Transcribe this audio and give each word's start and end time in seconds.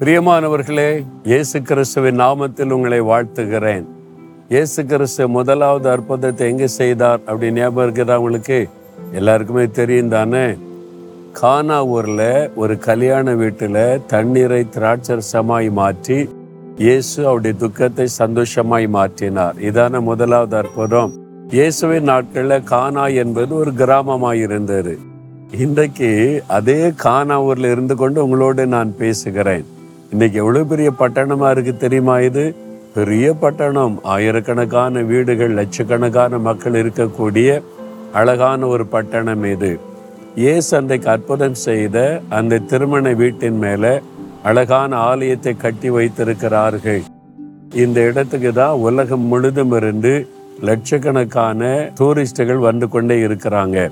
பிரியமானவர்களே 0.00 0.88
இயேசு 1.28 1.58
கிறிஸ்துவின் 1.68 2.18
நாமத்தில் 2.22 2.72
உங்களை 2.74 2.98
வாழ்த்துகிறேன். 3.10 3.84
இயேசு 4.52 4.80
கிறிஸ்து 4.90 5.28
முதலாவது 5.36 5.88
அற்புதத்தை 5.92 6.48
எங்கே 6.52 6.66
செய்தார் 6.66 7.20
அப்படி 7.26 7.52
ஞாபகம் 7.58 7.84
இருக்குதா 7.84 8.16
உங்களுக்கு? 8.20 8.58
எல்லாருக்குமே 9.18 9.64
தெரியும் 9.78 10.08
தானே? 10.08 10.44
கானா 11.38 11.78
ஊரில் 11.94 12.50
ஒரு 12.54 12.78
கல்யாண 12.78 13.34
வீட்டில் 13.42 13.80
தண்ணீரை 14.12 14.66
திராட்சரசமாய் 14.74 15.70
மாற்றி 15.80 16.18
இயேசு 16.86 17.16
அவருடைய 17.26 17.56
துக்கத்தை 17.62 18.06
சந்தோஷமாய் 18.20 18.88
மாற்றினார். 18.96 19.56
இதான 19.68 20.02
முதலாவது 20.10 20.56
அற்புதம். 20.56 21.14
இயேசுவின் 21.56 22.08
நாட்களில் 22.10 22.66
கானா 22.72 23.06
என்பது 23.24 23.54
ஒரு 23.56 23.72
கிராமமாக 23.82 24.34
இருந்தது. 24.34 24.94
இன்றைக்கு 25.64 26.10
அதே 26.46 26.92
கானா 27.06 27.38
ஊரில் 27.42 27.70
இருந்து 27.70 27.96
கொண்டு 27.96 28.24
உங்களோடு 28.24 28.66
நான் 28.66 28.92
பேசுகிறேன். 28.98 29.66
இன்னைக்கு 30.12 30.38
எவ்வளவு 30.38 30.66
பெரிய 30.66 30.92
பட்டணமா 30.98 31.50
இருக்கு 31.50 31.76
தெரியுமா 31.76 32.18
இது? 32.20 32.54
பெரிய 32.94 33.32
பட்டணம். 33.32 34.04
ஆயிரக்கணக்கான 34.04 35.02
வீடுகள் 35.02 35.54
லட்சக்கணக்கான 35.54 36.38
மக்கள் 36.38 36.72
இருக்கக்கூடிய 36.72 37.62
அழகான 38.12 38.66
ஒரு 38.66 38.86
பட்டணம் 38.86 39.44
இது. 39.44 39.78
இயேசு 40.34 40.76
அன்றைக்கு 40.76 41.08
அற்புதம் 41.08 41.54
செய்த 41.54 42.20
அந்த 42.28 42.58
திருமண 42.58 43.12
வீட்டின் 43.12 43.58
மேல 43.58 44.02
அழகான 44.42 44.96
ஆலயத்தை 44.96 45.56
கட்டி 45.56 45.90
வைத்திருக்கிறார்கள். 45.90 47.02
இந்த 47.74 48.00
இடத்துக்கு 48.00 48.52
தான் 48.52 48.72
உலகம் 48.72 49.20
முழுதும் 49.20 49.72
இருந்து 49.72 50.28
லட்சக்கணக்கான 50.60 51.90
டூரிஸ்டுகள் 51.98 52.58
வந்து 52.58 52.88
கொண்டே 52.88 53.16
இருக்கிறாங்க. 53.26 53.90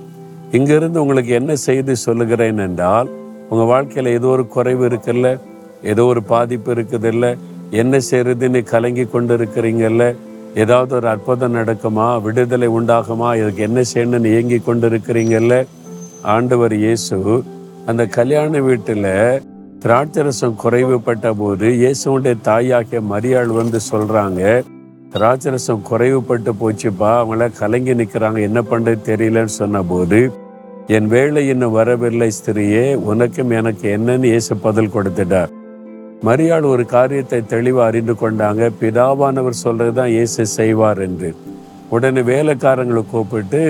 இங்கிருந்து 0.50 1.02
உங்களுக்கு 1.02 1.32
என்ன 1.34 1.54
செய்தி 1.54 1.94
சொல்லுகிறேன் 1.94 2.58
என்றால் 2.58 3.08
உங்க 3.48 3.64
வாழ்க்கையில 3.72 4.12
ஏதோ 4.12 4.26
ஒரு 4.26 4.46
குறைவு 4.46 4.88
இருக்குல்ல? 4.88 5.38
ஏதோ 5.92 6.04
ஒரு 6.12 6.22
பாதிப்பு 6.32 6.70
இருக்குதுல்ல? 6.74 7.26
என்ன 7.82 8.00
செய்யறதுன்னு 8.10 8.60
கலங்கி 8.72 9.04
கொண்டு 9.04 9.34
இருக்கிறீங்கல்ல 9.38 10.04
ஏதாவது 10.62 10.92
ஒரு 10.98 11.08
அற்புதம் 11.12 11.56
நடக்குமா? 11.58 12.06
விடுதலை 12.26 12.68
உண்டாகுமா? 12.78 13.30
இதுக்கு 13.40 13.62
என்ன 13.68 13.80
செய்யணும்னு 13.92 14.34
ஏங்கி 14.38 14.58
கொண்டு 14.58 14.88
இருக்கிறீங்கல்ல 14.90 15.56
ஆண்டவர் 16.34 16.74
இயேசு 16.84 17.16
அந்த 17.90 18.02
கல்யாண 18.18 18.60
வீட்டில் 18.60 19.08
திராட்சரசம் 19.84 20.60
குறைவுபட்ட 20.62 21.30
போது 21.40 21.66
இயேசுடைய 21.80 22.36
தாயாகிய 22.48 23.00
மரியாள் 23.10 23.50
வந்து 23.60 23.80
சொல்கிறாங்க 23.90 24.42
திராட்சரசம் 25.14 25.82
குறைவுபட்டு 25.90 26.52
போச்சுப்பா 26.60 27.10
அவங்கள 27.18 27.48
கலங்கி 27.58 27.94
நிற்கிறாங்க 28.00 28.40
என்ன 28.48 28.60
பண்ணுறது 28.70 29.00
தெரியலன்னு 29.10 29.54
சொன்னபோது 29.60 30.20
என் 30.96 31.10
வேலை 31.14 31.42
இன்னும் 31.48 31.76
வரவில்லை 31.80 32.30
ஸ்திரியே 32.38 32.86
உனக்கும் 33.10 33.52
எனக்கு 33.58 33.86
என்னன்னு 33.96 34.30
இயேசு 34.32 34.56
பதில் 34.56 34.94
கொடுத்துட்டார். 34.96 35.52
மரியாள் 36.26 36.66
ஒரு 36.72 36.84
காரியத்தை 36.94 37.38
தெளிவாக 37.52 37.88
அறிந்து 37.90 38.14
கொண்டாங்க. 38.20 38.62
பிதாவானவர் 38.80 39.62
சொல்றதுதான் 39.64 40.12
இயேசு 40.16 40.42
செய்வார் 40.58 41.00
என்று. 41.06 41.30
உடனே 41.94 42.22
வேலைக்காரங்களை 42.32 43.02
கூப்பிட்டு 43.12 43.62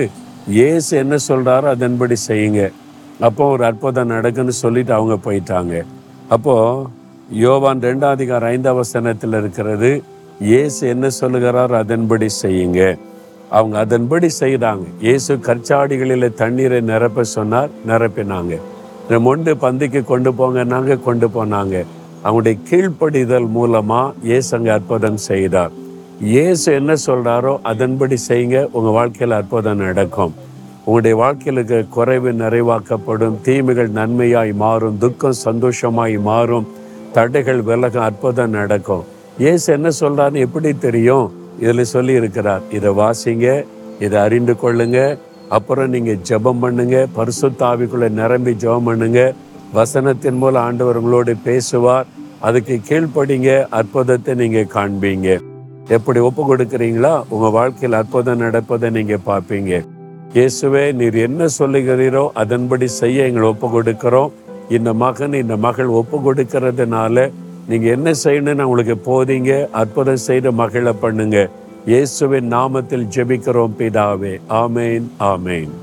இயேசு 0.57 0.91
என்ன 1.03 1.15
சொல்கிறாரோ 1.29 1.67
அதன்படி 1.75 2.15
செய்யுங்க. 2.27 2.61
அப்போ 3.27 3.43
ஒரு 3.53 3.63
அற்புதம் 3.69 4.13
நடக்குன்னு 4.15 4.55
சொல்லிட்டு 4.63 4.93
அவங்க 4.97 5.15
போயிட்டாங்க. 5.25 5.73
அப்போது 6.35 6.85
யோவான் 7.43 7.83
ரெண்டாம் 7.87 8.15
அதிகாரம் 8.17 8.51
ஐந்தாம் 8.55 8.79
வசனத்தில் 8.81 9.37
இருக்கிறது 9.41 9.91
இயேசு 10.51 10.81
என்ன 10.93 11.09
சொல்லுகிறாரோ 11.21 11.75
அதன்படி 11.83 12.27
செய்யுங்க. 12.43 12.81
அவங்க 13.57 13.75
அதன்படி 13.85 14.29
செய்தாங்க. 14.41 14.85
இயேசு 15.07 15.31
கற்சாடிகளில் 15.49 16.37
தண்ணீரை 16.41 16.79
நிரப்ப 16.91 17.27
சொன்னார் 17.35 17.71
நிரப்பினாங்க. 17.91 18.53
இந்த 19.03 19.17
மொண்டு 19.27 19.51
பந்திக்கு 19.63 20.01
கொண்டு 20.13 20.31
போங்கன்னாங்க 20.39 21.01
கொண்டு 21.07 21.27
போனாங்க. 21.35 21.75
அவங்களுடைய 22.25 22.57
கீழ்ப்படிதல் 22.69 23.47
மூலமா 23.57 23.99
இயேசு 24.27 24.49
அங்க 24.57 24.69
அற்புதம் 24.77 25.19
செய்தார். 25.29 25.73
இயேசு 26.31 26.67
என்ன 26.79 26.91
சொல்றாரோ 27.07 27.53
அதன்படி 27.71 28.17
செய்யுங்க 28.27 28.59
உங்க 28.77 28.89
வாழ்க்கையில் 28.97 29.35
அற்புதம் 29.39 29.83
நடக்கும். 29.87 30.33
உங்களுடைய 30.85 31.15
வாழ்க்கையில் 31.23 31.61
குறைவு 31.95 32.31
நிறைவாக்கப்படும் 32.41 33.37
தீமைகள் 33.45 33.91
நன்மையாய் 33.99 34.53
மாறும் 34.63 34.97
துக்கம் 35.03 35.37
சந்தோஷமாய் 35.47 36.17
மாறும் 36.29 36.67
தடைகள் 37.17 37.61
விலகும் 37.69 38.05
அற்புதம் 38.09 38.55
நடக்கும். 38.59 39.05
இயேசு 39.43 39.67
என்ன 39.77 39.87
சொல்கிறாருன்னு 40.01 40.45
எப்படி 40.47 40.71
தெரியும்? 40.87 41.27
இதில் 41.63 41.91
சொல்லி 41.95 42.13
இருக்கிறார் 42.19 42.63
இதை 42.77 42.91
வாசிங்க 43.01 43.47
இதை 44.05 44.17
அறிந்து 44.25 44.53
கொள்ளுங்க 44.61 44.99
அப்புறம் 45.57 45.91
நீங்கள் 45.95 46.21
ஜெபம் 46.29 46.61
பண்ணுங்க 46.63 46.97
பரிசுத்தாவிக்குள்ளே 47.17 48.07
நிரம்பி 48.21 48.53
ஜெபம் 48.63 48.87
பண்ணுங்க 48.89 49.21
வசனத்தின் 49.79 50.39
மூலம் 50.41 50.65
ஆண்டவர் 50.67 50.99
உங்களோடு 50.99 51.33
பேசுவார். 51.47 52.07
அதுக்கு 52.47 52.75
கீழ்ப்படிங்க 52.87 53.49
அற்புதத்தை 53.79 54.33
நீங்க 54.41 54.61
காண்பீங்க. 54.75 55.27
எப்படி 55.95 56.19
ஒப்பு 56.27 56.43
கொடுக்குறீங்களா? 56.49 57.13
உங்க 57.33 57.49
வாழ்க்கையில் 57.57 57.99
அற்புதம் 57.99 58.41
நடப்பதை 58.45 58.89
நீங்க 58.97 59.17
பார்ப்பீங்க. 59.29 59.73
இயேசுவே 60.35 60.83
நீர் 60.99 61.17
என்ன 61.27 61.47
சொல்லுகிறீரோ 61.59 62.23
அதன்படி 62.41 62.87
செய்ய 63.01 63.27
எங்களை 63.29 63.47
ஒப்பு 63.53 63.67
கொடுக்கிறோம். 63.75 64.33
இந்த 64.77 64.91
மகன் 65.03 65.35
இந்த 65.43 65.57
மகள் 65.65 65.91
ஒப்பு 65.99 66.17
கொடுக்கறதுனால 66.27 67.25
நீங்க 67.69 67.87
என்ன 67.97 68.09
செய்யணும்னு 68.23 68.67
உங்களுக்கு 68.69 68.97
போதீங்க 69.09 69.53
அற்புதம் 69.81 70.25
செய்த 70.27 70.51
மகளை 70.61 70.93
பண்ணுங்க. 71.05 71.47
இயேசுவின் 71.93 72.51
நாமத்தில் 72.57 73.09
ஜெபிக்கிறோம் 73.15 73.75
பிதாவே. 73.79 74.35
ஆமேன் 74.63 75.07
ஆமேன். 75.31 75.73